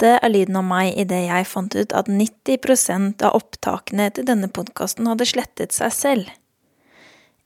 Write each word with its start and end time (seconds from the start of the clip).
Dette 0.00 0.16
er 0.24 0.32
lyden 0.32 0.56
av 0.56 0.62
meg 0.64 0.94
idet 0.96 1.26
jeg 1.26 1.44
fant 1.44 1.74
ut 1.76 1.90
at 1.92 2.06
90% 2.08 3.20
av 3.28 3.34
opptakene 3.36 4.06
til 4.16 4.24
denne 4.24 4.48
podkasten 4.48 5.04
hadde 5.10 5.26
slettet 5.28 5.74
seg 5.76 5.90
selv. 5.92 6.30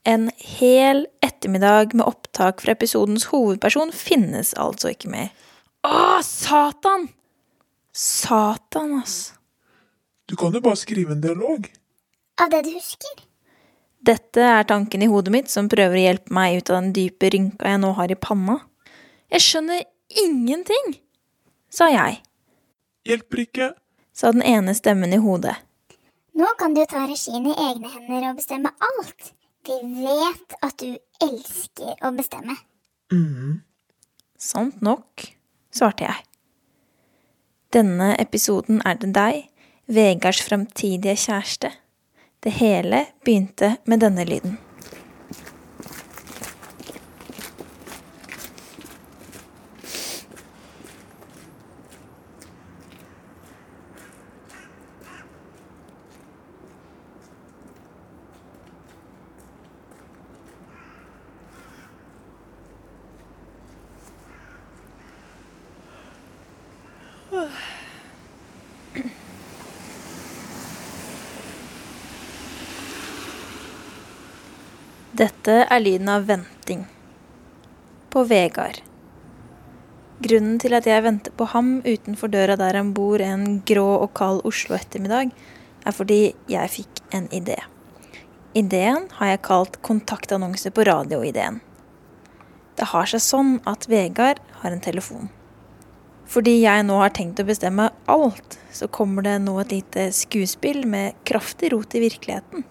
En 0.07 0.29
hel 0.39 1.01
ettermiddag 1.25 1.91
med 1.99 2.05
opptak 2.07 2.61
fra 2.63 2.71
episodens 2.71 3.25
hovedperson 3.27 3.91
finnes 3.91 4.53
altså 4.55 4.93
ikke 4.93 5.11
mer. 5.11 5.33
Å, 5.83 6.21
satan! 6.23 7.09
Satan, 7.91 9.01
ass. 9.01 9.33
Du 10.23 10.37
kan 10.39 10.55
jo 10.55 10.61
bare 10.63 10.79
skrive 10.79 11.11
en 11.11 11.23
dialog. 11.25 11.67
Av 12.39 12.53
det 12.53 12.61
du 12.69 12.71
husker? 12.77 13.19
Dette 13.99 14.45
er 14.47 14.69
tanken 14.69 15.03
i 15.03 15.09
hodet 15.11 15.33
mitt 15.35 15.51
som 15.51 15.67
prøver 15.67 15.99
å 15.99 16.05
hjelpe 16.05 16.37
meg 16.39 16.61
ut 16.61 16.71
av 16.71 16.79
den 16.79 16.95
dype 16.95 17.33
rynka 17.35 17.67
jeg 17.73 17.83
nå 17.83 17.91
har 17.99 18.15
i 18.15 18.15
panna. 18.15 18.61
Jeg 19.35 19.43
skjønner 19.43 19.83
ingenting, 20.23 20.95
sa 21.67 21.91
jeg, 21.91 22.21
Hjelper 23.05 23.45
ikke. 23.45 23.73
sa 24.15 24.31
den 24.31 24.41
ene 24.41 24.73
stemmen 24.75 25.13
i 25.13 25.19
hodet. 25.19 25.55
Nå 26.35 26.47
kan 26.59 26.73
du 26.75 26.81
ta 26.87 27.05
regien 27.07 27.45
i 27.47 27.55
egne 27.55 27.89
hender 27.91 28.29
og 28.29 28.37
bestemme 28.39 28.71
alt. 28.79 29.33
Vi 29.65 29.75
vet 30.05 30.55
at 30.61 30.77
du 30.79 30.97
elsker 31.25 31.95
å 32.05 32.11
bestemme. 32.15 32.55
mm. 33.11 33.61
Sant 34.37 34.81
nok, 34.81 35.23
svarte 35.71 36.03
jeg. 36.05 36.23
Denne 37.73 38.15
episoden 38.19 38.81
er 38.85 38.99
det 38.99 39.13
deg, 39.15 39.49
Vegards 39.87 40.41
framtidige 40.41 41.15
kjæreste. 41.15 41.71
Det 42.43 42.51
hele 42.51 43.05
begynte 43.23 43.77
med 43.85 43.99
denne 43.99 44.25
lyden. 44.25 44.57
Dette 75.15 75.61
er 75.63 75.79
lyden 75.79 76.09
av 76.11 76.25
venting. 76.27 76.81
På 78.11 78.25
Vegard. 78.27 78.81
Grunnen 80.25 80.57
til 80.59 80.75
at 80.75 80.87
jeg 80.87 81.03
venter 81.05 81.31
på 81.35 81.47
ham 81.51 81.77
utenfor 81.85 82.31
døra 82.31 82.57
der 82.59 82.75
han 82.79 82.93
bor 82.95 83.21
en 83.23 83.61
grå 83.67 83.87
og 84.01 84.11
kald 84.17 84.41
Oslo 84.47 84.75
ettermiddag, 84.75 85.31
er 85.85 85.95
fordi 85.95 86.19
jeg 86.51 86.73
fikk 86.73 87.01
en 87.15 87.29
idé. 87.35 87.57
Ideen 88.55 89.09
har 89.17 89.33
jeg 89.33 89.43
kalt 89.47 89.81
kontaktannonse 89.83 90.71
på 90.71 90.85
radioideen. 90.87 91.61
Det 92.75 92.91
har 92.91 93.07
seg 93.07 93.23
sånn 93.23 93.57
at 93.67 93.87
Vegard 93.91 94.39
har 94.61 94.71
en 94.71 94.83
telefon. 94.83 95.29
Fordi 96.25 96.55
jeg 96.63 96.85
nå 96.87 96.97
har 96.99 97.13
tenkt 97.15 97.39
å 97.39 97.45
bestemme 97.47 97.89
alt, 98.11 98.57
så 98.73 98.87
kommer 98.91 99.23
det 99.25 99.35
nå 99.43 99.53
et 99.61 99.71
lite 99.75 100.07
skuespill 100.15 100.83
med 100.89 101.13
kraftig 101.27 101.71
rot 101.73 101.93
i 101.95 102.01
virkeligheten. 102.03 102.65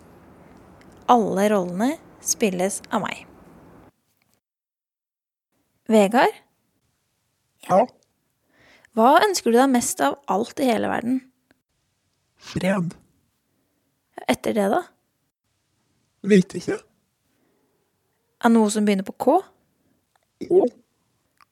Alle 1.13 1.47
rollene 1.53 1.95
spilles 2.25 2.81
av 2.91 3.05
meg. 3.05 3.27
Vegard, 5.89 6.33
Ja. 7.69 7.87
hva 8.97 9.21
ønsker 9.25 9.53
du 9.53 9.59
deg 9.59 9.71
mest 9.71 10.01
av 10.01 10.19
alt 10.29 10.61
i 10.61 10.65
hele 10.69 10.89
verden? 10.89 11.21
Fred. 12.37 12.95
Etter 14.29 14.55
det, 14.57 14.69
da? 14.73 14.83
Vet 16.25 16.55
ikke. 16.57 16.79
Av 18.45 18.51
noe 18.53 18.71
som 18.71 18.85
begynner 18.85 19.05
på 19.05 19.17
K? 19.19 19.43
Jo. 20.41 20.65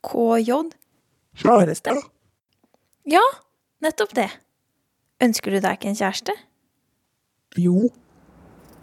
KJ? 0.02 0.72
Kjæreste. 1.40 1.94
Ja, 3.08 3.22
nettopp 3.82 4.12
det. 4.14 4.28
Ønsker 5.22 5.54
du 5.54 5.60
deg 5.62 5.78
ikke 5.78 5.92
en 5.92 5.98
kjæreste? 5.98 6.34
Jo. 7.56 7.88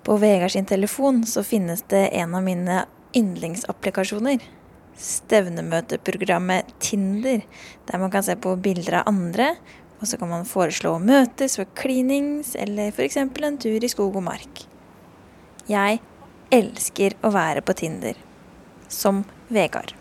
På 0.03 0.17
Vegard 0.21 0.53
sin 0.55 0.65
telefon 0.65 1.21
så 1.27 1.43
finnes 1.45 1.83
det 1.91 2.07
en 2.17 2.33
av 2.35 2.45
mine 2.45 2.83
yndlingsapplikasjoner. 3.17 4.41
Stevnemøteprogrammet 4.99 6.73
Tinder, 6.83 7.45
der 7.87 8.01
man 8.01 8.11
kan 8.11 8.25
se 8.25 8.35
på 8.35 8.55
bilder 8.59 9.01
av 9.01 9.13
andre, 9.13 9.53
og 9.99 10.07
så 10.07 10.17
kan 10.19 10.31
man 10.31 10.47
foreslå 10.47 10.95
å 10.95 11.03
møtes 11.03 11.59
for 11.59 11.69
klinings, 11.77 12.55
eller 12.55 12.91
f.eks. 12.93 13.17
en 13.19 13.61
tur 13.61 13.83
i 13.83 13.91
skog 13.91 14.15
og 14.15 14.25
mark. 14.25 14.65
Jeg 15.69 15.99
elsker 16.55 17.15
å 17.21 17.31
være 17.35 17.61
på 17.61 17.75
Tinder. 17.77 18.17
Som 18.89 19.23
Vegard. 19.53 19.93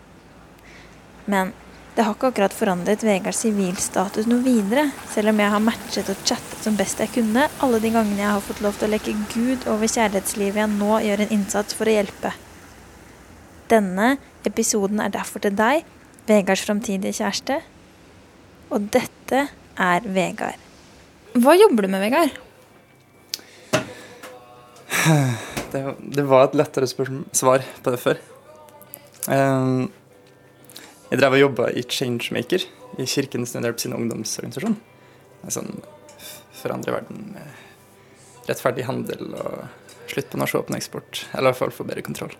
Men 1.29 1.53
det 1.99 2.05
har 2.07 2.15
ikke 2.15 2.29
akkurat 2.31 2.53
forandret 2.55 3.01
Vegards 3.03 3.41
sivilstatus 3.43 4.27
noe 4.31 4.39
videre, 4.39 4.85
selv 5.11 5.33
om 5.33 5.39
jeg 5.43 5.51
har 5.51 5.63
matchet 5.65 6.07
og 6.13 6.21
chattet 6.23 6.61
som 6.63 6.77
best 6.79 7.01
jeg 7.03 7.11
kunne 7.11 7.49
alle 7.59 7.81
de 7.83 7.91
gangene 7.91 8.21
jeg 8.21 8.29
har 8.37 8.45
fått 8.45 8.61
lov 8.63 8.77
til 8.79 8.87
å 8.87 8.91
leke 8.93 9.15
Gud 9.33 9.65
over 9.67 9.91
kjærlighetslivet 9.91 10.61
jeg 10.61 10.71
nå 10.77 11.01
gjør 11.03 11.25
en 11.25 11.33
innsats 11.35 11.75
for 11.75 11.91
å 11.91 11.97
hjelpe. 11.97 12.31
Denne 13.67 14.13
episoden 14.47 15.03
er 15.03 15.11
derfor 15.11 15.43
til 15.43 15.59
deg, 15.59 15.83
Vegards 16.31 16.63
framtidige 16.69 17.19
kjæreste. 17.19 17.59
Og 18.71 18.87
dette 18.95 19.43
er 19.75 20.07
Vegard. 20.07 20.65
Hva 21.35 21.59
jobber 21.59 21.83
du 21.83 21.91
med, 21.91 22.07
Vegard? 22.07 22.31
Det, 25.69 25.83
det 26.15 26.23
var 26.31 26.47
et 26.47 26.55
lettere 26.63 26.87
svar 26.87 27.61
på 27.83 27.91
det 27.91 27.99
før. 28.01 28.23
Ehm, 29.35 29.89
jeg 31.09 31.21
drev 31.21 31.37
og 31.37 31.43
jobba 31.43 31.69
i 31.73 31.83
Changemaker, 31.89 32.65
i 32.99 33.07
Kirkens 33.09 33.55
Nødhjelp 33.55 33.81
sin 33.81 33.95
ungdomsorganisasjon. 33.97 34.77
En 35.45 35.55
sånn 35.55 35.71
forandre 36.59 36.97
verden 36.97 37.29
med 37.33 38.47
rettferdig 38.49 38.85
handel 38.87 39.33
og 39.39 40.09
slutt 40.09 40.31
på 40.31 40.39
norsk 40.41 40.59
åpeneksport. 40.63 41.25
Eller 41.33 41.49
i 41.49 41.51
hvert 41.51 41.61
fall 41.61 41.75
få 41.75 41.87
bedre 41.87 42.05
kontroll. 42.05 42.33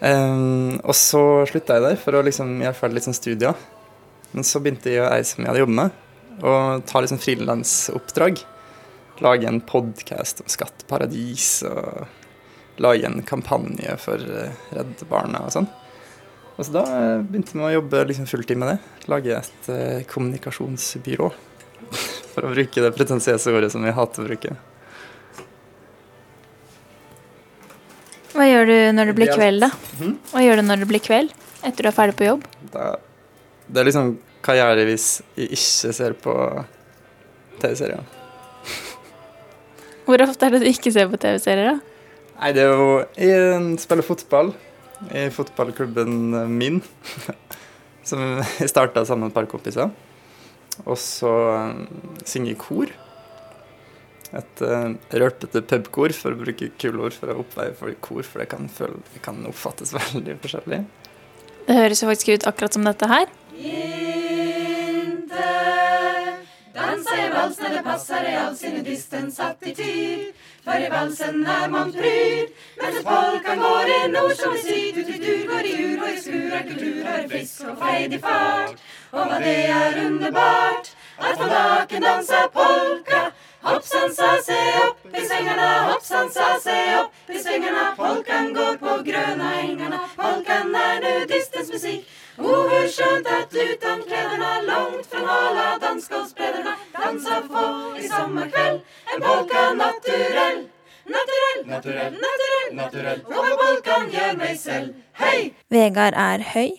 Um, 0.00 0.76
og 0.84 0.92
så 0.98 1.22
slutta 1.48 1.78
jeg 1.78 1.86
der 1.86 2.00
for 2.00 2.18
å 2.18 2.24
liksom 2.26 2.58
gjøre 2.60 2.76
ferdig 2.76 2.98
litt 2.98 3.08
sånn 3.08 3.16
studier. 3.16 3.56
Men 4.34 4.44
så 4.44 4.60
begynte 4.60 4.92
jeg, 4.92 5.06
ei 5.06 5.24
som 5.24 5.42
jeg 5.42 5.50
hadde 5.50 5.62
jobbet 5.64 5.80
med, 5.80 6.02
å 6.44 6.52
ta 6.84 7.00
litt 7.00 7.14
sånn 7.14 7.22
frilansoppdrag 7.22 8.42
lage 9.24 9.48
en 9.48 9.62
podkast 9.64 10.42
om 10.42 10.50
skatteparadis 10.50 11.62
og 11.64 12.82
lage 12.82 13.08
en 13.08 13.22
kampanje 13.24 13.94
for 14.02 14.20
eh, 14.20 14.56
Redd 14.76 15.04
Barna 15.08 15.46
og 15.46 15.54
sånn. 15.54 15.68
Og 16.56 16.64
så 16.64 16.72
da 16.72 16.84
eh, 16.88 17.24
begynte 17.24 17.56
vi 17.56 17.64
å 17.66 17.74
jobbe 17.74 18.04
liksom 18.08 18.28
fulltid 18.30 18.60
med 18.60 18.72
det. 18.72 18.76
Lage 19.12 19.34
et 19.42 19.68
eh, 19.72 20.04
kommunikasjonsbyrå. 20.08 21.28
For 22.32 22.46
å 22.46 22.52
bruke 22.54 22.84
det 22.84 22.92
pretensiøse 22.96 23.52
ordet 23.52 23.72
som 23.74 23.84
vi 23.84 23.92
hater 23.96 24.24
å 24.24 24.28
bruke. 24.30 24.56
Hva 28.36 28.44
gjør 28.48 28.68
du 28.68 28.76
når 28.96 29.10
det 29.10 29.16
blir 29.16 29.32
kveld, 29.32 29.64
da? 29.64 29.70
Mhm. 29.96 30.16
Hva 30.32 30.44
gjør 30.44 30.60
du 30.60 30.66
når 30.68 30.82
det 30.84 30.88
blir 30.92 31.04
kveld? 31.04 31.36
Etter 31.64 31.86
du 31.86 31.90
er 31.90 31.96
ferdig 31.96 32.16
på 32.18 32.28
jobb? 32.28 32.42
Da, 32.72 32.96
det 33.68 33.80
er 33.80 33.88
liksom 33.88 34.16
hva 34.46 34.54
gjør 34.54 34.78
jeg 34.78 34.86
hvis 34.92 35.06
jeg 35.34 35.56
ikke 35.56 35.92
ser 35.96 36.12
på 36.22 36.34
TV-serier? 37.62 38.04
Hvor 40.06 40.22
ofte 40.22 40.46
er 40.46 40.54
det 40.54 40.60
du 40.62 40.68
ikke 40.70 40.92
ser 40.94 41.08
på 41.10 41.18
TV-serier, 41.18 41.72
da? 41.72 41.96
Nei, 42.36 42.50
det 42.54 42.62
er 42.62 42.70
jo 42.70 42.88
Jeg 43.18 43.78
spiller 43.82 44.06
fotball 44.06 44.52
i 45.12 45.28
fotballklubben 45.34 46.34
min. 46.56 46.82
som 48.06 48.22
jeg 48.60 48.70
starta 48.70 49.04
sammen 49.06 49.26
med 49.26 49.34
et 49.34 49.38
par 49.40 49.48
kompiser. 49.50 49.90
Og 50.84 50.98
så 51.00 51.32
eh, 51.54 51.82
synge 52.28 52.52
i 52.52 52.60
kor. 52.60 52.92
Et 54.36 54.62
uh, 54.66 54.90
rølpete 55.14 55.62
pubkor, 55.70 56.12
for 56.12 56.34
å 56.34 56.38
bruke 56.40 56.66
kule 56.82 57.04
ord 57.06 57.14
for 57.14 57.30
å 57.30 57.38
oppveie 57.44 57.72
for 57.78 57.94
kor, 58.02 58.24
for 58.26 58.42
det 58.42 58.48
kan, 58.50 58.66
føle, 58.68 58.98
det 59.14 59.22
kan 59.24 59.38
oppfattes 59.48 59.94
veldig 59.96 60.34
forskjellig. 60.42 60.80
Det 61.66 61.76
høres 61.78 62.02
jo 62.02 62.08
faktisk 62.10 62.32
ut 62.34 62.48
akkurat 62.50 62.76
som 62.76 62.84
dette 62.86 63.08
her. 63.10 63.30
Vals 67.46 67.60
när 67.60 67.70
det 67.70 67.82
passar 67.82 68.24
i 68.24 68.34
all 68.34 68.56
sin 68.56 68.84
distens 68.84 69.40
attityd. 69.40 70.34
För 70.64 70.86
i 70.86 70.88
valsen 70.88 71.46
är 71.46 71.68
man 71.68 71.92
pryd 71.92 72.48
Medan 72.76 73.02
polkan 73.02 73.58
går 73.58 73.86
i 73.88 74.08
nord 74.08 74.36
som 74.36 74.54
i 74.54 74.58
syd. 74.58 74.98
Ut 74.98 75.08
i 75.08 75.18
dur 75.18 75.48
går 75.48 75.60
i 75.60 75.82
ur 75.82 76.02
och 76.02 76.08
i 76.08 76.16
skur 76.16 76.52
är 76.52 76.62
kultur 76.62 77.06
är 77.06 77.28
frisk 77.28 77.60
och 77.60 77.78
frejdig 77.78 78.20
fart. 78.20 78.74
Och 79.10 79.26
vad 79.30 79.42
det 79.42 79.66
är 79.66 80.06
underbart 80.06 80.88
Att 81.16 81.36
få 81.36 81.46
naken 81.46 82.02
dansa 82.02 82.48
polka. 82.52 83.32
Hoppsan 83.60 84.14
sa 84.14 84.36
se 84.42 84.62
opp 84.88 85.16
i 85.16 85.20
svängarna 85.26 85.82
Hoppsan 85.82 86.30
sa 86.30 86.58
se 86.62 86.98
opp 87.00 87.30
i 87.30 87.38
svängarna 87.38 87.94
Polkan 87.96 88.54
går 88.54 88.76
på 88.76 89.02
gröna 89.02 89.45
Vegard 105.96 106.12
er 106.20 106.42
høy, 106.52 106.74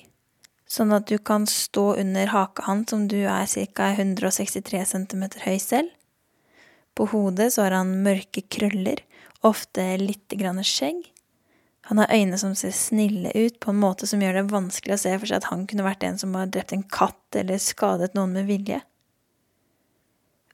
sånn 0.69 0.91
at 0.93 1.07
du 1.09 1.15
kan 1.17 1.47
stå 1.49 1.95
under 1.97 2.29
haka 2.29 2.67
hans 2.67 2.91
som 2.93 3.07
du 3.09 3.23
er 3.25 3.47
ca. 3.73 3.87
163 3.97 4.83
cm 4.85 5.23
høy 5.41 5.55
selv. 5.57 5.89
På 6.93 7.07
hodet 7.09 7.47
så 7.55 7.63
har 7.65 7.79
han 7.79 7.95
mørke 8.05 8.43
krøller, 8.45 9.01
ofte 9.41 9.87
litt 9.97 10.37
grann 10.37 10.61
skjegg. 10.61 11.01
Han 11.89 12.03
har 12.03 12.13
øyne 12.13 12.37
som 12.37 12.53
ser 12.53 12.77
snille 12.77 13.33
ut 13.33 13.57
på 13.57 13.73
en 13.73 13.81
måte 13.81 14.05
som 14.05 14.21
gjør 14.21 14.37
det 14.37 14.45
vanskelig 14.53 14.99
å 14.99 15.01
se 15.07 15.15
for 15.17 15.25
seg 15.25 15.41
at 15.41 15.49
han 15.49 15.65
kunne 15.65 15.89
vært 15.89 16.05
en 16.05 16.21
som 16.21 16.37
har 16.37 16.53
drept 16.53 16.77
en 16.77 16.85
katt 16.85 17.41
eller 17.41 17.57
skadet 17.57 18.13
noen 18.13 18.37
med 18.37 18.45
vilje. 18.53 18.83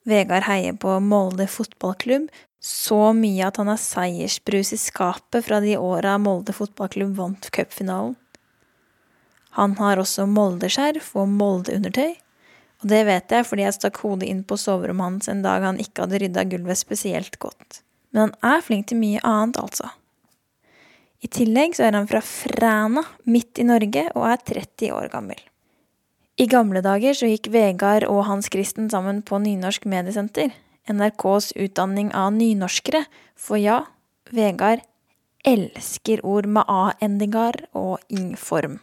Vegard 0.08 0.48
heier 0.48 0.80
på 0.80 1.02
Molde 1.04 1.52
fotballklubb 1.52 2.32
så 2.64 3.04
mye 3.12 3.44
at 3.52 3.60
han 3.60 3.76
har 3.76 3.86
seiersbrus 3.92 4.72
i 4.72 4.84
skapet 4.88 5.52
fra 5.52 5.60
de 5.60 5.76
åra 5.76 6.16
Molde 6.16 6.56
fotballklubb 6.56 7.18
vant 7.20 7.52
cupfinalen. 7.52 8.16
Han 9.58 9.76
har 9.78 10.02
også 10.02 10.26
Molde-skjerf 10.30 11.12
og 11.20 11.30
Molde-undertøy, 11.30 12.16
og 12.82 12.90
det 12.92 13.04
vet 13.08 13.32
jeg 13.32 13.46
fordi 13.48 13.64
jeg 13.68 13.76
stakk 13.78 14.00
hodet 14.04 14.28
inn 14.28 14.42
på 14.48 14.58
soverommet 14.60 15.06
hans 15.06 15.30
en 15.32 15.44
dag 15.46 15.64
han 15.64 15.80
ikke 15.80 16.04
hadde 16.04 16.20
rydda 16.24 16.46
gulvet 16.52 16.82
spesielt 16.82 17.38
godt. 17.40 17.84
Men 18.12 18.28
han 18.28 18.56
er 18.56 18.66
flink 18.66 18.90
til 18.90 19.00
mye 19.00 19.22
annet, 19.24 19.62
altså. 19.62 19.94
I 21.24 21.30
tillegg 21.32 21.78
så 21.78 21.86
er 21.88 21.96
han 21.96 22.10
fra 22.10 22.20
Fræna, 22.26 23.06
midt 23.30 23.62
i 23.62 23.68
Norge, 23.68 24.10
og 24.12 24.28
er 24.28 24.42
30 24.44 24.92
år 24.92 25.08
gammel. 25.14 25.40
I 26.36 26.50
gamle 26.50 26.82
dager 26.84 27.16
så 27.16 27.30
gikk 27.30 27.52
Vegard 27.54 28.08
og 28.10 28.26
Hans 28.28 28.50
Kristen 28.52 28.90
sammen 28.90 29.22
på 29.22 29.38
Nynorsk 29.40 29.86
mediesenter, 29.88 30.50
NRKs 30.90 31.54
utdanning 31.62 32.10
av 32.18 32.34
nynorskere, 32.36 33.06
for 33.40 33.62
ja, 33.62 33.84
Vegard 34.34 34.84
elsker 35.48 36.24
ord 36.26 36.50
med 36.50 36.68
a-endigar 36.68 37.62
og 37.78 38.02
ing-form. 38.12 38.80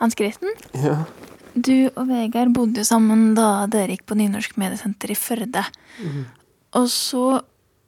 Hans 0.00 0.16
Kristen, 0.16 0.48
Ja. 0.74 1.04
du 1.54 1.90
og 1.94 2.06
Vegard 2.08 2.54
bodde 2.56 2.80
jo 2.80 2.88
sammen 2.88 3.34
da 3.36 3.66
dere 3.70 3.92
gikk 3.96 4.06
på 4.08 4.16
Nynorsk 4.16 4.56
mediesenter 4.60 5.12
i 5.12 5.18
Førde. 5.18 5.64
Og 6.78 6.86
så, 6.88 7.42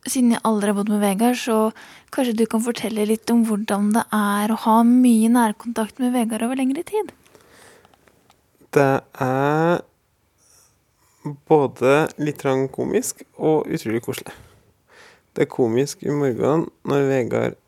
siden 0.05 0.35
jeg 0.35 0.43
aldri 0.45 0.73
har 0.73 0.77
bodd 0.77 0.91
med 0.93 1.01
Vegard, 1.01 1.39
så 1.41 1.73
kanskje 2.13 2.37
du 2.37 2.45
kan 2.47 2.61
fortelle 2.61 3.07
litt 3.09 3.31
om 3.31 3.45
hvordan 3.49 3.93
det 3.95 4.05
er 4.13 4.53
å 4.53 4.61
ha 4.67 4.83
mye 4.85 5.31
nærkontakt 5.33 6.03
med 6.03 6.13
Vegard 6.13 6.43
over 6.43 6.57
lengre 6.61 6.85
tid? 6.85 7.13
Det 8.73 8.91
er 9.21 9.83
både 11.49 11.97
litt 12.19 12.43
komisk 12.75 13.23
og 13.39 13.69
utrolig 13.71 14.03
koselig. 14.03 14.35
Det 15.33 15.47
er 15.47 15.53
komisk 15.53 16.03
i 16.05 16.13
morgen 16.13 16.67
når 16.85 17.09
Vegard 17.09 17.59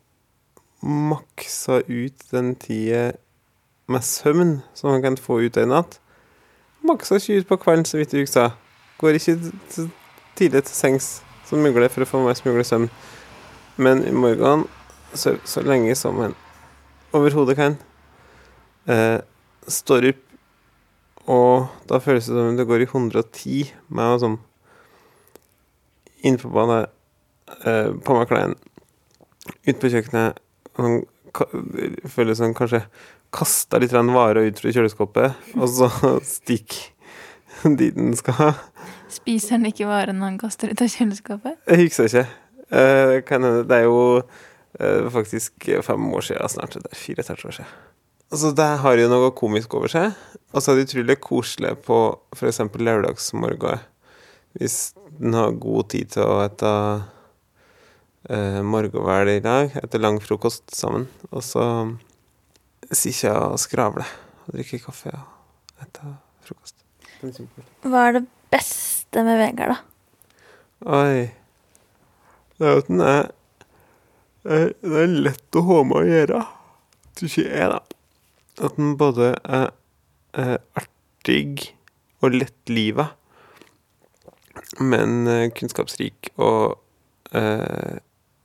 maksa 0.85 1.79
ut 1.87 2.25
den 2.31 2.53
tida 2.61 3.13
med 3.87 4.03
søvn 4.05 4.57
som 4.73 4.91
han 4.91 5.03
kan 5.03 5.17
få 5.17 5.41
ut 5.45 5.57
en 5.57 5.73
natt. 5.73 5.99
Maksa 6.85 7.19
ikke 7.19 7.39
ut 7.41 7.47
på 7.49 7.59
kvelden, 7.63 7.85
så 7.85 7.97
vidt 7.97 8.13
jeg 8.13 8.29
sa. 8.29 8.49
Går 9.01 9.17
ikke 9.19 9.37
tidlig 10.35 10.63
til 10.65 10.75
sengs 10.75 11.09
som 11.45 11.61
mugler 11.61 11.89
for 11.93 12.05
å 12.05 12.09
få 12.09 12.23
mest 12.25 12.45
mulig 12.45 12.65
søvn. 12.65 12.89
Men 13.77 14.03
i 14.07 14.13
morgen, 14.15 14.65
så, 15.13 15.35
så 15.45 15.61
lenge 15.65 15.95
som 15.95 16.19
en 16.23 16.35
overhodet 17.15 17.55
kan, 17.57 17.77
eh, 18.87 19.19
står 19.67 20.11
opp 20.11 20.25
og 21.25 21.71
da 21.89 21.99
føles 22.03 22.27
det 22.27 22.35
som 22.35 22.51
om 22.51 22.57
det 22.57 22.67
går 22.69 22.83
i 22.83 22.89
110 22.89 23.71
med 23.89 24.13
å 24.13 24.19
sånn 24.21 24.37
innpå 26.25 26.51
bane, 26.53 26.85
eh, 27.65 27.89
på 28.05 28.17
meg 28.17 28.29
klærne, 28.29 28.55
ut 29.65 29.81
på 29.81 29.91
kjøkkenet 29.93 30.41
sånn, 30.77 31.03
Føles 32.07 32.37
som 32.39 32.53
kanskje 32.55 32.85
kasta 33.35 33.79
litt 33.81 33.93
varer 33.93 34.47
ut 34.47 34.61
fra 34.61 34.73
kjøleskapet, 34.75 35.47
og 35.59 35.69
så 35.71 35.89
stikk 36.35 36.77
dit 37.63 37.95
den 37.95 38.15
skal. 38.17 38.55
Spiser 39.11 39.57
han 39.57 39.69
ikke 39.69 39.87
varene 39.89 40.25
han 40.25 40.39
kaster 40.41 40.71
ut 40.71 40.83
av 40.83 40.91
kjøleskapet? 40.91 41.57
Jeg 41.69 41.87
husker 41.87 42.09
ikke. 42.09 42.25
Eh, 42.69 43.01
det 43.13 43.25
kan 43.29 43.45
hende. 43.45 43.65
Det 43.67 43.81
er 43.81 43.87
jo 43.87 44.21
eh, 44.79 45.09
faktisk 45.13 45.69
fem 45.85 46.07
år 46.13 46.29
siden 46.29 46.51
snart. 46.51 46.77
Det 46.77 46.91
er 46.91 46.99
fire 46.99 47.23
et 47.23 47.33
halvt 47.33 47.49
år 47.49 47.57
siden. 47.59 47.73
Altså, 48.33 48.51
det 48.57 48.69
har 48.81 48.99
jo 48.99 49.09
noe 49.11 49.33
komisk 49.37 49.75
over 49.77 49.91
seg. 49.91 50.15
Og 50.51 50.61
så 50.61 50.71
er 50.71 50.79
det 50.79 50.87
utrolig 50.89 51.19
koselig 51.23 51.75
på 51.85 51.99
f.eks. 52.35 52.63
lørdagsmorgen. 52.73 53.83
Hvis 54.55 54.95
en 55.19 55.35
har 55.35 55.59
god 55.61 55.91
tid 55.93 56.15
til 56.15 56.25
å 56.25 56.41
ete 56.45 56.71
eh, 58.29 58.59
i 58.59 59.39
dag, 59.43 59.77
etter 59.83 60.01
lang 60.01 60.19
frokost 60.23 60.73
sammen. 60.75 61.07
Og 61.31 61.43
så 61.43 61.65
sitter 62.91 63.29
jeg 63.29 63.35
og 63.35 63.59
skravle 63.61 64.05
og 64.45 64.53
drikke 64.57 64.81
kaffe 64.83 65.11
og 65.15 65.25
spise 65.85 66.13
frokost. 66.45 66.83
Hva 67.85 68.03
er 68.09 68.17
det 68.19 68.23
beste 68.53 69.23
med 69.25 69.39
Vegard, 69.41 69.73
da? 69.73 69.77
Oi. 70.85 71.25
Det 72.55 72.67
er 72.67 72.75
jo 72.75 72.83
at 72.83 72.91
den 72.91 73.01
er 73.01 73.31
Det 74.45 74.99
er 75.01 75.13
lett 75.25 75.57
å 75.57 75.63
ha 75.65 75.79
med 75.89 75.97
å 75.97 76.05
gjøre. 76.05 76.39
Syns 77.17 77.37
jeg, 77.41 77.69
da. 77.71 77.79
At 78.61 78.75
den 78.77 78.93
både 78.99 79.31
er, 79.41 79.71
er 80.37 80.59
artig 80.77 81.71
og 82.21 82.35
lettliva, 82.35 83.07
men 84.79 85.25
eh, 85.27 85.49
kunnskapsrik 85.55 86.29
og 86.37 86.77
eh, 87.33 87.97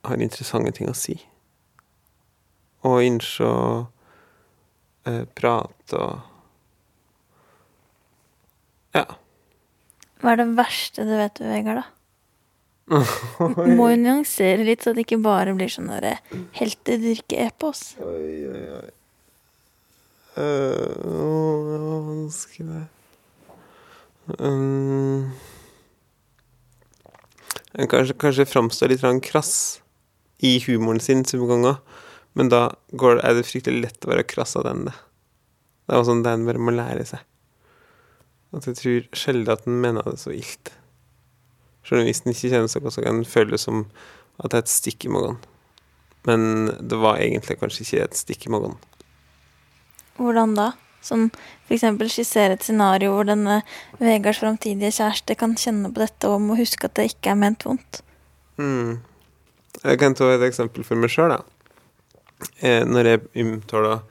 har 0.07 0.25
interessante 0.25 0.73
ting 0.75 0.89
å 0.89 0.97
si. 0.97 1.15
Og 2.89 3.03
innse 3.05 3.45
å 3.45 3.61
eh, 5.07 5.23
prate 5.37 5.97
og 5.97 6.27
Ja. 8.91 9.05
Hva 10.19 10.33
er 10.33 10.41
det 10.41 10.47
verste 10.57 11.05
du 11.07 11.13
vet 11.15 11.39
Vegard, 11.39 11.79
da? 11.79 11.87
Må 12.91 13.87
jo 13.93 13.99
nyansere 14.03 14.65
litt, 14.67 14.83
så 14.83 14.91
det 14.91 15.05
ikke 15.05 15.21
bare 15.23 15.53
blir 15.55 15.71
sånn 15.71 15.87
derre 15.87 16.17
heltedyrke-epos. 16.57 17.83
Oi, 18.03 18.33
oi, 18.51 18.65
oi. 18.81 18.89
Uh, 20.35 20.91
det 20.99 21.79
var 21.85 22.03
vanskelig. 22.07 22.83
Um, 24.39 25.31
kanskje, 27.75 28.15
kanskje 28.19 28.47
framstår 28.47 28.93
litt 28.93 29.03
krass 29.25 29.81
i 30.43 30.57
humoren 30.65 31.01
sin 31.03 31.25
noen 31.27 31.49
ganger, 31.49 31.81
men 32.37 32.51
da 32.51 32.69
går, 32.95 33.19
er 33.25 33.35
det 33.35 33.47
fryktelig 33.47 33.83
lett 33.85 34.05
å 34.07 34.11
være 34.13 34.27
krass 34.27 34.55
av 34.59 34.67
den. 34.67 34.85
Det 34.87 34.95
Det 35.87 35.97
er 35.97 36.05
sånn 36.07 36.23
den 36.23 36.41
en 36.41 36.47
bare 36.47 36.61
må 36.61 36.71
lære 36.71 37.03
seg. 37.05 37.23
At 38.55 38.67
jeg 38.67 38.77
tror 38.79 39.07
sjelden 39.15 39.51
at 39.51 39.65
den 39.65 39.81
mener 39.83 40.05
det 40.07 40.19
så 40.21 40.31
ilt. 40.31 40.71
Selv 41.87 42.03
om 42.03 42.07
hvis 42.07 42.21
den 42.23 42.31
ikke 42.31 42.51
kjenner 42.51 42.71
seg 42.71 42.83
godt, 42.83 42.95
så 42.95 43.03
kan 43.03 43.19
den 43.19 43.27
føle 43.27 43.59
som 43.59 43.85
at 44.39 44.51
det 44.51 44.59
er 44.59 44.63
et 44.63 44.71
stikk 44.71 45.07
i 45.07 45.11
magen. 45.11 45.39
Men 46.27 46.71
det 46.79 46.99
var 47.01 47.19
egentlig 47.19 47.57
kanskje 47.59 47.83
ikke 47.83 48.05
et 48.05 48.19
stikk 48.19 48.47
i 48.47 48.53
magen. 48.53 48.77
Hvordan 50.19 50.55
da? 50.55 50.71
Sånn 51.01 51.31
eksempel 51.71 52.11
skissere 52.13 52.53
et 52.53 52.65
scenario 52.65 53.15
hvor 53.15 53.25
denne 53.25 53.61
Vegards 53.97 54.41
framtidige 54.43 54.93
kjæreste 54.99 55.35
kan 55.39 55.55
kjenne 55.57 55.89
på 55.89 56.03
dette 56.03 56.29
og 56.29 56.43
må 56.45 56.57
huske 56.59 56.85
at 56.85 56.99
det 56.99 57.07
ikke 57.09 57.33
er 57.33 57.39
ment 57.41 57.65
vondt. 57.65 58.03
Mm. 58.61 58.99
Jeg 59.81 60.01
kan 60.01 60.13
ta 60.13 60.29
et 60.29 60.45
eksempel 60.45 60.85
for 60.85 60.99
meg 60.99 61.09
sjøl, 61.09 61.33
da. 61.33 61.41
Eh, 62.61 62.83
når 62.87 63.09
jeg 63.09 63.21
omtaler 63.43 64.01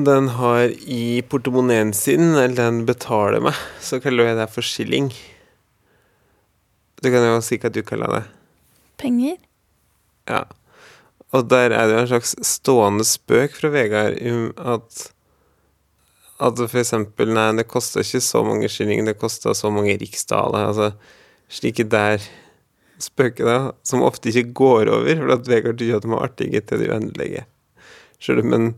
den 0.00 0.30
har 0.38 0.70
i 0.70 1.20
portemoneen 1.28 1.92
sin, 1.96 2.32
eller 2.32 2.56
den 2.56 2.84
betaler 2.88 3.42
meg, 3.44 3.58
så 3.82 3.98
kaller 4.00 4.30
jeg 4.30 4.38
det 4.38 4.48
for 4.54 4.64
skilling. 4.64 5.10
Du 7.00 7.10
kan 7.10 7.24
jo 7.26 7.40
si 7.44 7.58
hva 7.60 7.72
du 7.72 7.82
kaller 7.84 8.14
det. 8.14 8.24
Penger? 9.00 9.36
Ja. 10.30 10.44
Og 11.34 11.46
der 11.50 11.74
er 11.74 11.88
det 11.88 11.96
jo 11.96 12.02
en 12.04 12.12
slags 12.12 12.34
stående 12.46 13.06
spøk 13.06 13.56
fra 13.58 13.70
Vegard 13.72 14.18
at 14.58 15.08
at 16.40 16.56
for 16.56 16.80
eksempel 16.80 17.34
Nei, 17.36 17.50
det 17.58 17.66
kosta 17.68 18.00
ikke 18.00 18.22
så 18.24 18.40
mange 18.46 18.68
skillinger, 18.72 19.10
det 19.10 19.20
kosta 19.20 19.52
så 19.54 19.68
mange 19.72 19.98
riksdaler. 20.00 20.70
Altså 20.70 20.92
slike 21.52 21.84
der 21.84 22.24
spøker, 23.00 23.48
da, 23.48 23.58
som 23.86 24.04
ofte 24.04 24.30
ikke 24.30 24.52
går 24.60 24.90
over, 24.92 25.10
for 25.22 25.34
at 25.34 25.48
Vegard 25.48 25.80
tykker 25.80 26.00
at 26.00 26.06
de 26.06 26.12
er 26.12 26.22
artige 26.24 26.60
til 26.60 26.82
det 26.82 26.90
uendelige. 26.92 27.46
Du? 28.20 28.42
Men 28.44 28.74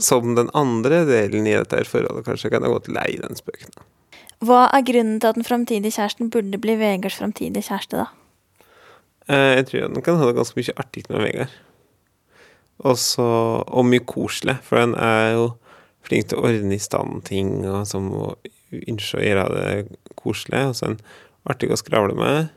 som 0.00 0.34
den 0.38 0.50
andre 0.56 1.04
delen 1.08 1.46
i 1.46 1.56
dette 1.56 1.76
her 1.76 1.88
forholdet, 1.88 2.24
kanskje 2.26 2.50
kan 2.52 2.64
jeg 2.64 2.72
godt 2.72 2.90
lei 2.92 3.10
den 3.20 3.38
spøken. 3.38 3.76
Hva 4.44 4.68
er 4.70 4.84
grunnen 4.86 5.18
til 5.20 5.32
at 5.32 5.38
den 5.38 5.46
framtidige 5.46 5.96
kjæresten 5.96 6.30
burde 6.30 6.60
bli 6.62 6.76
Vegards 6.78 7.18
framtidige 7.18 7.66
kjæreste, 7.66 8.04
da? 8.04 8.06
Eh, 9.28 9.56
Jeg 9.58 9.66
tror 9.66 9.88
den 9.88 10.02
kan 10.02 10.16
ha 10.16 10.26
det 10.26 10.36
ganske 10.36 10.60
mye 10.60 10.76
artig 10.78 11.04
med 11.08 11.24
Vegard. 11.26 11.56
Også, 12.78 13.24
og 13.66 13.84
mye 13.84 14.04
koselig, 14.06 14.60
for 14.62 14.78
den 14.78 14.94
er 14.94 15.32
jo 15.34 15.48
flink 16.06 16.28
til 16.30 16.38
å 16.38 16.46
ordne 16.46 16.76
i 16.76 16.78
stand 16.78 17.24
ting, 17.26 17.66
og 17.66 17.82
som 17.90 18.06
å 18.14 18.36
ønske 18.70 19.18
å 19.18 19.24
gjøre 19.24 19.48
det 19.56 19.98
koselig. 20.16 20.62
Og 20.70 20.76
så 20.78 20.92
den 20.92 21.00
artig 21.48 21.72
å 21.74 21.80
skravle 21.80 22.14
med. 22.14 22.52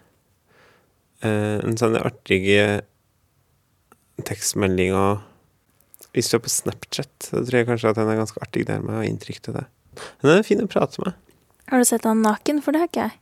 Eh, 1.21 1.59
En 1.61 1.77
sånn 1.77 1.97
artige 1.99 2.81
tekstmeldinger 4.25 5.19
Hvis 6.11 6.29
du 6.31 6.35
er 6.37 6.43
på 6.43 6.51
Snapchat, 6.51 7.11
så 7.23 7.39
tror 7.45 7.57
jeg 7.61 7.67
kanskje 7.69 7.91
at 7.93 7.99
den 7.99 8.09
er 8.11 8.19
ganske 8.19 8.41
artig 8.43 8.65
der 8.67 8.81
med 8.83 8.95
å 8.95 8.99
ha 8.99 9.05
inntrykk 9.07 9.39
til 9.45 9.55
det. 9.55 9.65
Men 10.19 10.27
den 10.27 10.39
er 10.41 10.47
fin 10.47 10.63
å 10.63 10.67
prate 10.67 10.99
med. 11.05 11.15
Har 11.71 11.79
du 11.79 11.87
sett 11.87 12.03
han 12.03 12.19
naken? 12.25 12.59
For 12.65 12.75
det 12.75 12.81
har 12.81 12.89
ikke 12.89 13.05
jeg. 13.05 13.15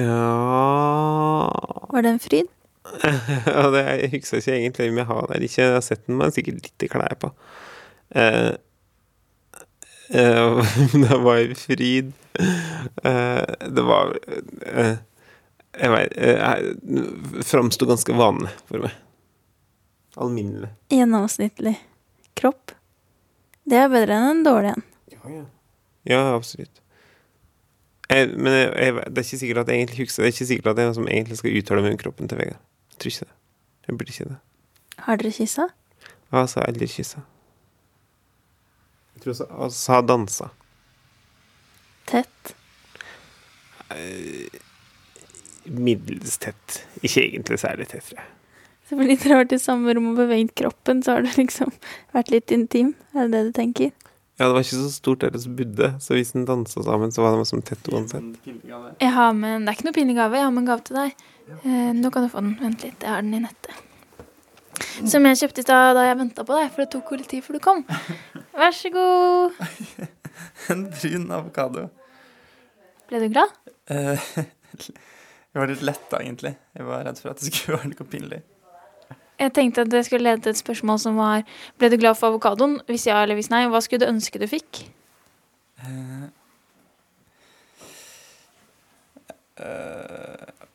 Ja 0.00 1.50
Var 1.90 2.02
det 2.02 2.10
en 2.16 2.22
fryd? 2.22 2.50
ja, 3.46 3.62
det, 3.70 3.82
jeg 4.00 4.10
husker 4.16 4.40
ikke 4.40 4.56
egentlig 4.56 4.88
om 4.90 4.98
jeg 4.98 5.08
har 5.10 5.26
det 5.28 5.36
eller 5.36 5.46
ikke. 5.46 5.62
Jeg 5.62 5.76
har 5.76 5.84
sett 5.86 6.02
den, 6.08 6.18
men 6.18 6.34
sikkert 6.34 6.64
litt 6.64 6.86
klær 6.90 7.14
på. 7.22 7.30
Eh, 8.18 8.52
eh, 10.18 10.72
det 11.04 11.18
var 11.22 11.42
en 11.44 11.54
fryd. 11.60 12.10
Eh, 12.40 13.68
det 13.76 13.84
var 13.86 14.16
eh, 14.66 14.96
Jeg 15.78 15.92
vet 15.92 16.16
Det 16.82 17.44
framsto 17.46 17.86
ganske 17.86 18.16
vanlig 18.16 18.50
for 18.66 18.82
meg. 18.82 18.96
Alminnelig. 20.20 20.72
Gjennomsnittlig 20.90 21.76
kropp. 22.34 22.74
Det 23.70 23.78
er 23.78 23.90
bedre 23.92 24.16
enn 24.16 24.30
en 24.32 24.44
dårlig 24.44 24.74
en. 24.74 24.86
Ja, 26.08 26.22
absolutt. 26.34 26.80
Jeg, 28.10 28.32
men 28.34 28.54
jeg, 28.56 28.70
jeg, 28.74 28.94
det 29.06 29.22
er 29.22 29.26
ikke 29.26 29.38
sikkert 29.38 29.60
at 29.62 29.68
jeg 29.70 29.82
egentlig 29.84 30.04
husker 30.04 30.24
Det 30.24 30.26
er 30.26 30.32
ikke 30.34 30.46
sikkert 30.48 30.70
at 30.72 30.80
jeg 30.82 30.94
som 30.96 31.06
egentlig 31.06 31.36
skal 31.38 31.58
uttale 31.60 31.84
meg 31.84 31.92
om 31.94 32.00
kroppen 32.00 32.30
til 32.30 32.40
Vegard. 32.40 32.62
Jeg 32.90 33.02
tror 33.02 33.12
ikke 33.12 33.26
det. 33.28 33.36
Jeg 33.86 33.98
burde 33.98 34.14
ikke 34.14 34.30
det. 34.30 34.38
Har 35.04 35.20
dere 35.20 35.32
kyssa? 35.36 35.68
Ja, 36.32 36.46
så 36.46 36.60
har 36.60 36.66
aldri 36.66 36.88
kyssa. 36.90 37.22
Jeg 39.14 39.22
tror 39.22 39.34
også 39.36 39.46
altså, 39.50 39.92
har 39.92 40.02
dansa. 40.08 40.50
Tett? 42.10 42.54
Middels 45.70 46.38
tett. 46.42 46.82
Ikke 47.02 47.22
egentlig 47.24 47.58
særlig 47.62 47.88
tett, 47.90 48.04
tror 48.10 48.20
jeg. 48.22 48.28
Så 48.90 48.98
fordi 48.98 49.14
dere 49.14 49.36
har 49.36 49.42
vært 49.44 49.52
i 49.54 49.62
samme 49.62 49.94
rom 49.94 50.08
og 50.10 50.16
beveget 50.18 50.54
kroppen, 50.58 51.02
så 51.06 51.14
har 51.14 51.22
du 51.22 51.30
liksom 51.38 51.70
vært 52.16 52.32
litt 52.34 52.50
intim? 52.54 52.94
Er 53.14 53.28
det 53.28 53.36
det 53.36 53.42
du 53.50 53.58
tenker? 53.60 53.92
Ja, 54.40 54.48
det 54.48 54.54
var 54.56 54.64
ikke 54.64 54.80
så 54.80 54.88
stort 54.94 55.20
deres 55.22 55.44
budde, 55.52 55.90
så 56.00 56.16
hvis 56.16 56.32
den 56.32 56.46
dansa 56.48 56.80
sammen, 56.82 57.12
så 57.12 57.22
var 57.22 57.36
det 57.36 57.44
som 57.50 57.60
tett 57.62 57.90
uansett. 57.92 58.38
Jeg 58.48 59.12
har 59.12 59.34
med 59.36 59.58
en, 59.58 59.66
Det 59.68 59.74
er 59.74 59.76
ikke 59.78 59.86
noe 59.90 59.98
pinlig 59.98 60.16
gave, 60.16 60.38
jeg 60.40 60.46
har 60.46 60.54
med 60.56 60.62
en 60.64 60.70
gave 60.70 60.84
til 60.88 60.96
deg. 60.96 61.24
Eh, 61.60 61.90
nå 61.98 62.10
kan 62.10 62.24
du 62.24 62.30
få 62.32 62.42
den. 62.42 62.54
Vent 62.62 62.86
litt, 62.86 63.04
jeg 63.04 63.12
har 63.12 63.22
den 63.22 63.36
i 63.36 63.42
nettet. 63.44 63.86
Som 65.04 65.28
jeg 65.28 65.38
kjøpte 65.42 65.60
i 65.60 65.66
stad 65.66 65.92
da 65.98 66.06
jeg 66.08 66.18
venta 66.22 66.46
på 66.48 66.56
deg, 66.56 66.70
for 66.72 66.82
det 66.82 66.88
tok 66.94 67.12
jo 67.12 67.18
litt 67.20 67.28
tid 67.30 67.44
før 67.44 67.58
du 67.58 67.62
kom. 67.68 67.84
Vær 68.56 68.74
så 68.74 68.90
god. 68.96 69.60
En 70.72 70.86
brun 70.88 71.28
avokado. 71.36 71.82
Ble 73.10 73.20
du 73.20 73.28
glad? 73.34 73.52
Jeg 75.50 75.62
var 75.62 75.70
litt 75.70 75.82
letta, 75.82 76.20
egentlig. 76.20 76.54
Jeg 76.78 76.86
var 76.86 77.04
redd 77.06 77.18
for 77.18 77.32
at 77.32 77.42
det 77.42 77.50
skulle 77.50 77.78
være 77.80 77.92
noe 77.92 78.08
pinlig. 78.12 78.40
Jeg 79.40 79.54
tenkte 79.56 79.86
at 79.86 79.90
det 79.90 80.04
skulle 80.04 80.26
lede 80.26 80.44
til 80.44 80.52
et 80.52 80.60
spørsmål 80.60 80.98
som 81.00 81.16
var 81.16 81.46
Ble 81.80 81.88
du 81.88 81.96
glad 81.96 82.18
for 82.18 82.28
avokadoen? 82.28 82.76
Hvis 82.90 83.06
ja 83.08 83.22
eller 83.22 83.38
hvis 83.38 83.48
nei, 83.52 83.64
hva 83.72 83.80
skulle 83.80 84.04
du 84.04 84.10
ønske 84.12 84.40
du 84.42 84.44
fikk? 84.50 84.82
Uh, 85.80 86.28
eh, 89.64 90.66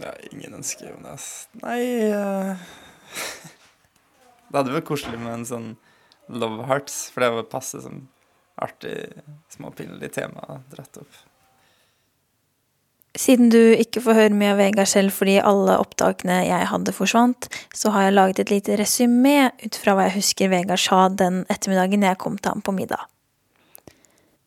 ja, 0.00 0.14
ingen 0.32 0.56
ønsker 0.56 0.88
Jonas 0.88 1.20
ass. 1.20 1.28
Nei 1.60 1.82
uh. 2.16 2.56
Det 4.50 4.56
hadde 4.56 4.72
vært 4.74 4.88
koselig 4.88 5.20
med 5.20 5.34
en 5.34 5.46
sånn 5.46 5.68
Love 6.32 6.64
Hearts, 6.66 7.10
for 7.12 7.22
det 7.22 7.28
var 7.36 7.50
passe 7.52 7.82
som 7.84 8.06
artig, 8.60 8.96
småpinlig 9.52 10.10
tema 10.16 10.62
dratt 10.72 10.98
opp. 11.02 11.20
Siden 13.20 13.50
du 13.52 13.58
ikke 13.58 14.00
får 14.00 14.16
høre 14.16 14.36
mye 14.36 14.54
av 14.54 14.60
Vegard 14.62 14.88
selv 14.88 15.12
fordi 15.12 15.36
alle 15.44 15.76
opptakene 15.82 16.38
jeg 16.46 16.68
hadde, 16.70 16.94
forsvant, 16.96 17.50
så 17.76 17.92
har 17.92 18.06
jeg 18.06 18.16
laget 18.16 18.42
et 18.44 18.52
lite 18.54 18.78
resymé 18.80 19.50
ut 19.60 19.76
fra 19.76 19.96
hva 19.96 20.06
jeg 20.08 20.20
husker 20.20 20.52
Vegard 20.52 20.80
sa 20.80 21.02
den 21.12 21.42
ettermiddagen 21.52 22.06
jeg 22.06 22.20
kom 22.22 22.38
til 22.38 22.54
ham 22.54 22.64
på 22.64 22.74
middag. 22.76 23.02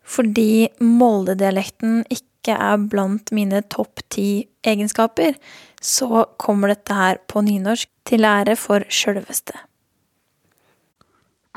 Fordi 0.03 0.69
Molde-dialekten 0.81 2.01
ikke 2.11 2.55
er 2.57 2.81
blant 2.89 3.29
mine 3.35 3.61
topp 3.71 4.01
ti 4.11 4.47
egenskaper, 4.65 5.37
så 5.83 6.25
kommer 6.41 6.73
dette 6.73 6.97
her 6.97 7.21
på 7.29 7.43
nynorsk 7.45 7.91
til 8.09 8.25
ære 8.27 8.57
for 8.59 8.83
sjølveste. 8.89 9.55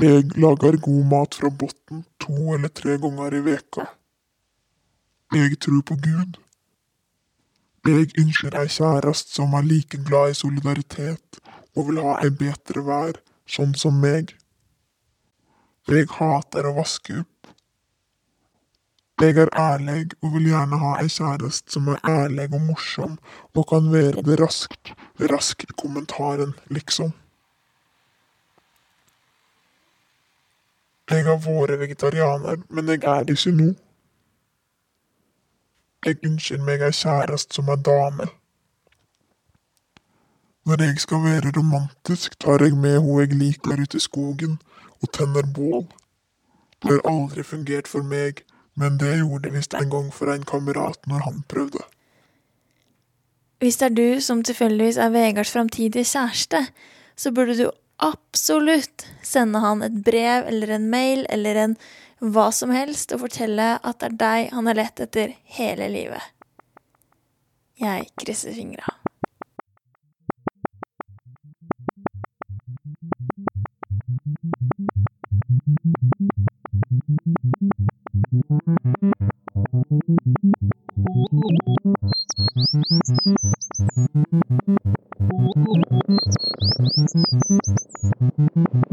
Jeg 0.02 0.26
lager 0.36 0.76
god 0.84 1.04
mat 1.08 1.38
fra 1.38 1.48
botten 1.48 2.04
to 2.20 2.52
eller 2.54 2.68
tre 2.68 2.98
ganger 3.00 3.38
i 3.38 3.44
veka. 3.46 3.86
Jeg 5.32 5.56
tror 5.64 5.80
på 5.88 5.96
Gud. 6.04 6.36
Jeg 7.86 8.08
ønsker 8.18 8.54
ei 8.58 8.66
kjæreste 8.66 9.36
som 9.36 9.52
er 9.54 9.62
like 9.62 9.98
glad 10.08 10.32
i 10.32 10.34
solidaritet 10.34 11.36
og 11.78 11.84
vil 11.86 12.00
ha 12.02 12.16
ei 12.24 12.32
bedre 12.34 12.82
vær, 12.82 13.20
sånn 13.46 13.76
som 13.78 14.00
meg. 14.02 14.32
Jeg 15.86 16.08
hater 16.16 16.66
å 16.66 16.72
vaske 16.80 17.20
opp. 17.20 17.52
Jeg 19.22 19.38
er 19.38 19.52
ærlig 19.54 20.16
og 20.18 20.34
vil 20.34 20.50
gjerne 20.50 20.80
ha 20.82 20.96
ei 20.98 21.12
kjæreste 21.14 21.76
som 21.76 21.92
er 21.92 22.02
ærlig 22.10 22.48
og 22.50 22.66
morsom 22.72 23.14
og 23.54 23.68
kan 23.70 23.86
være 23.94 24.26
det 24.26 24.40
raskt, 24.42 24.90
rask 25.30 25.62
i 25.62 25.70
kommentaren, 25.78 26.58
liksom. 26.66 27.14
Jeg 31.06 31.22
har 31.30 31.38
vært 31.38 31.78
vegetarianer, 31.86 32.64
men 32.66 32.90
jeg 32.90 33.06
er 33.06 33.30
det 33.30 33.38
ikke 33.38 33.54
nå. 33.54 33.72
Jeg 36.06 36.20
ønsker 36.22 36.60
meg 36.62 36.84
ei 36.86 36.94
kjæreste 36.94 37.56
som 37.58 37.70
er 37.72 37.80
dame. 37.82 38.28
Når 40.66 40.82
jeg 40.82 41.00
skal 41.02 41.24
være 41.24 41.50
romantisk, 41.56 42.36
tar 42.38 42.62
jeg 42.62 42.76
med 42.78 43.00
hun 43.02 43.20
jeg 43.20 43.34
liker 43.34 43.82
ut 43.82 43.94
i 43.94 44.02
skogen 44.02 44.60
og 45.02 45.10
tenner 45.14 45.46
bål. 45.58 45.82
Det 46.82 46.92
har 46.92 47.02
aldri 47.10 47.42
fungert 47.42 47.90
for 47.90 48.06
meg, 48.06 48.44
men 48.78 49.00
det 49.02 49.16
gjorde 49.18 49.48
det 49.48 49.54
visst 49.56 49.74
en 49.74 49.90
gang 49.90 50.12
for 50.14 50.30
en 50.30 50.46
kamerat 50.46 51.10
når 51.10 51.26
han 51.26 51.42
prøvde. 51.50 51.82
Hvis 53.58 53.80
det 53.80 53.90
er 53.90 53.96
du 53.96 54.20
som 54.20 54.44
tilfeldigvis 54.44 54.98
er 55.00 55.10
Vegards 55.10 55.50
framtidige 55.50 56.04
kjæreste, 56.04 56.66
så 57.16 57.32
burde 57.34 57.58
du 57.58 57.70
absolutt 57.98 59.08
sende 59.24 59.62
han 59.64 59.82
et 59.82 60.02
brev 60.04 60.46
eller 60.46 60.76
en 60.76 60.90
mail 60.92 61.26
eller 61.32 61.62
en 61.64 61.78
hva 62.20 62.50
som 62.52 62.70
helst 62.72 63.12
og 63.12 63.20
fortelle 63.26 63.76
at 63.76 64.00
det 64.00 64.12
er 64.12 64.20
deg 64.22 64.54
han 64.56 64.70
har 64.70 64.78
lett 64.80 65.02
etter 65.04 65.34
hele 65.58 65.90
livet. 65.92 66.22
Jeg 67.76 68.08
krysser 68.16 68.56
fingra. 68.56 68.96
Må 88.56 88.85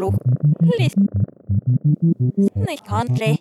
lukke 0.00 0.18
litt 0.78 0.94
Snikhandlig. 2.50 3.36